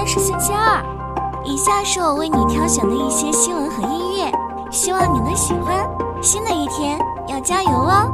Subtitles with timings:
[0.00, 0.82] 天是星期二，
[1.44, 4.32] 以下是我为你挑选的一些新闻和音乐，
[4.72, 5.86] 希望你能喜欢。
[6.22, 8.10] 新的一天要加油哦！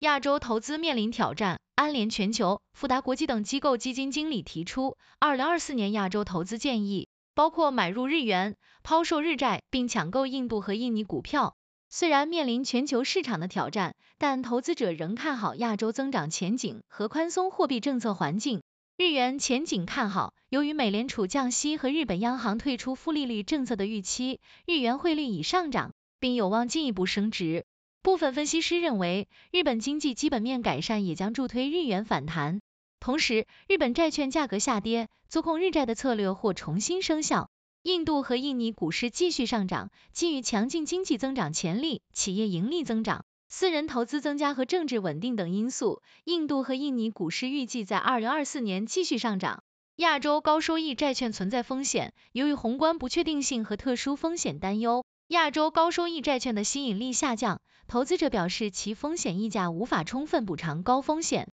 [0.00, 11.54] 亚洲投资面临挑战，安联全球、富达国际等机构基金经理提出，二零二四年亚洲投资建议包括买入日元、抛售日债，并抢购印度和印尼股票。
[11.96, 18.62] 虽然面临全球市场的挑战，但投资者仍看好亚洲增长前景和宽松货币政策环境。
[18.96, 27.64] 日元前景看好，由于美联储降息和日本央行退出负利率政策的预期，日元汇率已上涨，并有望进一步升值。
[28.02, 32.60] 部分分析师认为，日本经济基本面改善也将助推日元反弹。
[32.98, 37.50] 同时，日本债券价格下跌，做空日债的策略或重新生效。
[37.84, 49.62] 印度和印尼股市继续上涨，基于强劲经济增长潜力、企业盈利增长、私人投资增加和政治稳定等因素，印度和印尼股市预计在二零二四年继续上涨。
[49.96, 61.50] 亚洲高收益债券存在风险，由于宏观不确定性和特殊风险担忧，亚洲高收益债券的吸引力下降，投资者表示其风险溢价无法充分补偿高风险。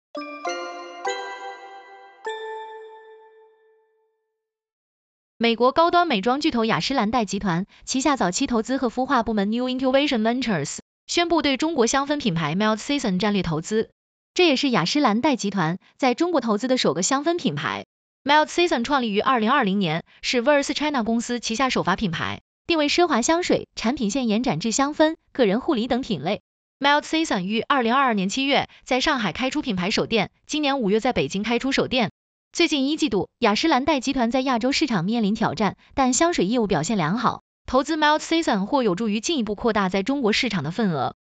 [5.38, 13.90] 美国高端美妆巨头雅诗兰黛集团旗下早期投资和孵化部门 New Incubation Ventures 宣布对中国香氛品牌 Melt Season 战略投资，
[14.32, 17.84] 这也是雅诗兰黛集团在中国投资的首个香氛品牌。
[18.24, 26.40] Melt Season 创立于二零二零年，是 Vers China 公司旗下首发品牌，定位奢华香水产品线延展至香氛、个人护理等品类。
[26.80, 32.10] Melt Season 于二零二二年七月在上海开出品牌首店，今年五月在北京开出首店。
[32.56, 37.42] 最近一季度，雅诗兰黛集团在亚洲市场面临挑战，但香水业务表现良好。
[37.66, 41.16] 投资 Melt Season 或有助于进一步扩大在中国市场的份额。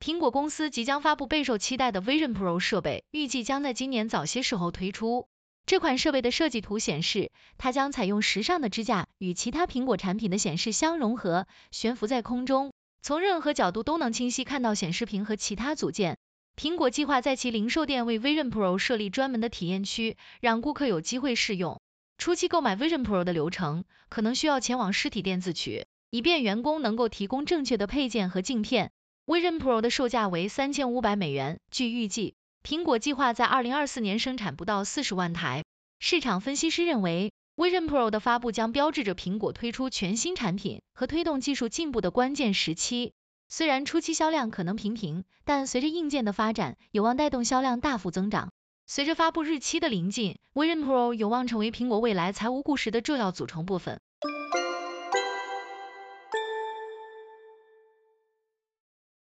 [0.00, 5.28] 苹果公司即将发布备受期待的 Vision Pro 设备，预计将在今年早些时候推出。
[5.64, 12.73] 这款设备的设计图显示，它将采用时尚的支架，与其他苹果产品的显示相融合，悬浮在空中。
[13.04, 16.16] 从任何角度都能清晰看到显示屏和其他组件。
[16.56, 21.82] 苹果计划在其零售店为 Vision Pro 设立专门的体验区，让顾客有机会试用。
[22.16, 28.90] 初期购买 Vision Pro 的流程可能需要前往实体店自取，以便员工能够提供正确的配件和镜片。
[29.26, 31.60] Vision Pro 的售价为三千五百美元。
[31.70, 35.62] 据预计，苹果计划在二零二四年生产不到四十万台。
[36.00, 37.34] 市场分析师认为。
[37.56, 43.12] Vision Pro 的发布将标志着苹果推出全新产品和推动技术进步的关键时期。
[43.48, 48.50] 虽然初期销量可能平平，但随着硬件的发展，有望带动销量大幅增长。
[48.86, 54.00] 随着发布日期的临近，Vision Pro 有望成为苹果未来财务故事的重要组成部分。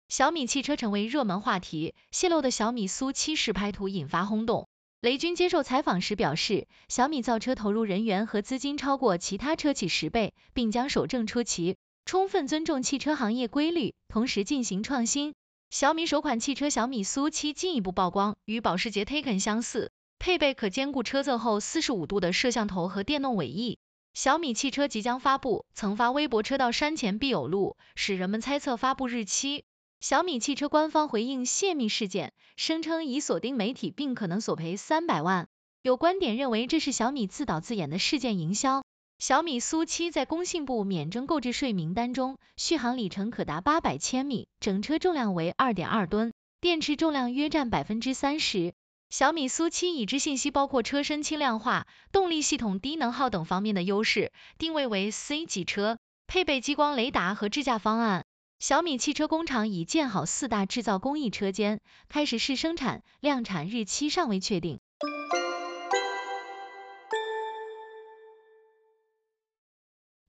[0.09, 4.67] 小米汽车成为热门话题，泄露的小米 SU7 实拍图引发轰动。
[5.07, 15.35] 雷军接受采访时表示，小米造车投入人员和资金超过其他车企十倍，并将守正出奇，充分尊重汽车行业规律，同时进行创新。
[15.71, 23.79] 小米首款汽车小米 SU7 进一步曝光，与保时捷 Taycan 相似，配备可兼顾车侧后四十五度的摄像头和电动尾翼。
[24.13, 29.63] 小米汽车即将发布，曾发微博车到山前必有路，使人们猜测发布日期。
[30.01, 35.49] 小米汽车官方回应泄密事件，声称已锁定媒体，并可能索赔三百万。
[35.83, 38.85] 有观点认为这是小米自导自演的事件营销。
[39.19, 48.75] 小米 SU7 在工信部免征购置税名单中，续航里程可达八百千米，整车重量为二点二吨，电池重量约占百分之三十。
[49.09, 55.97] 小米 SU7 已知信息包括车身轻量化、动力系统低能耗等方面的优势，定位为 C 级车，
[56.27, 58.26] 配备激光雷达和智驾方案。
[58.59, 64.81] 小米汽车工厂已建好四大制造工艺车间，开始试生产，量产日期尚未确定。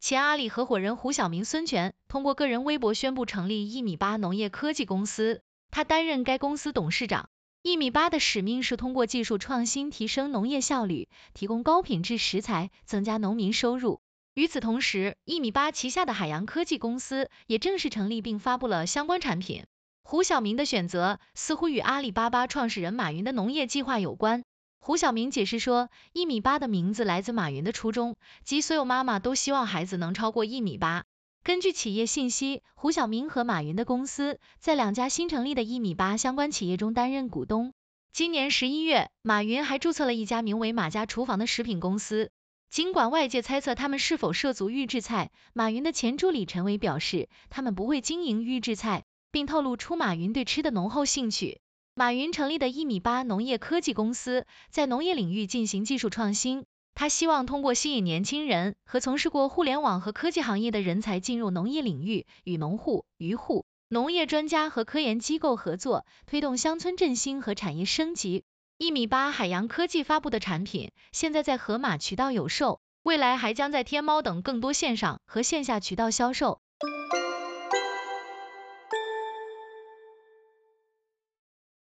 [0.01, 5.41] 前阿里合伙人胡晓明孙权通过个人微博宣布成立一米八农业科技公司，
[5.71, 7.29] 他担任该公司董事长。
[7.61, 14.01] 一米八的使命是通过技术创新提升农业效率，提供高品质食材，增加农民收入。
[14.37, 19.65] 与此同时，一米八旗下的海洋科技公司也正式成立并发布了相关产品。
[20.03, 24.43] 胡晓明的选择似乎与阿里巴巴创始人马云的农业计划有关。
[24.79, 31.05] 胡晓明解释说，一米八的名字来自马云的初衷，即所有妈妈都希望孩子能超过一米八。
[31.43, 37.73] 根据企业信息，胡晓明和马云的公司在两家新成立的一米八相关企业中担任股东。
[38.13, 42.29] 今年十一月，马云还注册了一家名为马家厨房的食品公司。
[42.69, 51.61] 尽管外界猜测他们是否涉足预制菜，马云的前助理陈伟表示，他们不会经营预制菜，并透露出马云对吃的浓厚兴趣。
[51.95, 56.65] 马云成立的一米八农业科技公司，在农业领域进行技术创新。
[56.93, 68.43] 他希望通过吸引年轻人和从事过互联网和科技行业的人才进入农业领域，与农户、渔户、农业专家和科研机构合作，推动乡村振兴和产业升级。
[68.79, 76.61] 一米八海洋科技发布的产品，现在在盒马渠道有售，未来还将在天猫等更多线上和线下渠道销售。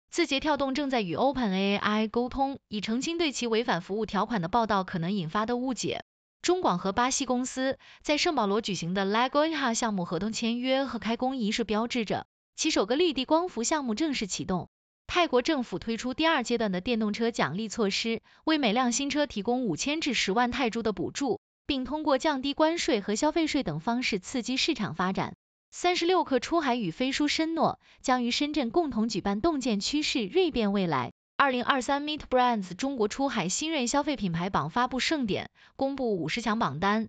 [0.09, 6.05] 字节跳动正在与 OpenAI 沟通，以澄清对其违反服务条款的报道可能引发的误解。
[6.41, 14.69] 中广和巴西公司在圣保罗举行的 Lagoa 项目合同签约和开工仪式，标志着其首个绿地光伏项目正式启动。
[15.11, 25.33] 泰国政府推出第二阶段的电动车奖励措施，为每辆新车提供五千至十万泰铢的补助，并通过降低关税和消费税等方式刺激市场发展。
[25.71, 37.07] 三十六氪出海与飞书申诺将于深圳共同举办“洞见趋势，锐变未来”二零二三 Meet Brands 中国出海新锐消费品牌榜发布盛典，公布五十强榜单。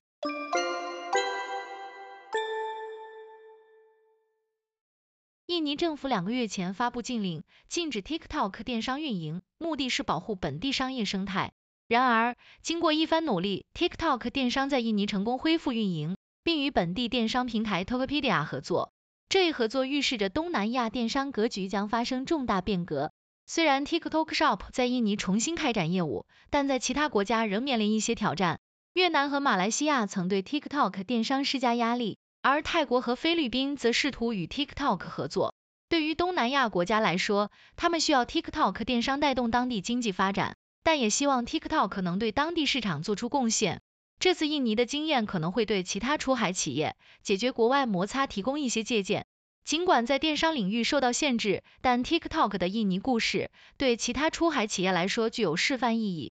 [5.50, 11.50] 印尼政府两个月前发布禁令，禁止 TikTok 电商运营，目的是保护本地商业生态。
[11.88, 18.92] 然而，经过一番努力，TikTok 电商在印尼成功恢复运营，并与本地电商平台 Tokopedia 合作。
[19.28, 23.10] 这一合作预示着东南亚电商格局将发生重大变革。
[23.44, 28.60] 虽然 TikTok Shop 在印尼重新开展业务，但在其他国家仍面临一些挑战。
[28.92, 32.19] 越南和马来西亚曾对 TikTok 电商施加压力。
[32.42, 35.54] 而泰国和菲律宾则试图与 TikTok 合作。
[35.88, 43.80] 对于东南亚国家来说，他们需要 TikTok 电商带动当地经济发展，但也希望 TikTok 能对当地市场做出贡献。
[44.18, 49.26] 这次印尼的经验可能会对其他出海企业解决国外摩擦提供一些借鉴。
[49.64, 56.32] 尽管在电商领域受到限制，但 TikTok 的印尼故事对其他出海企业来说具有示范意义。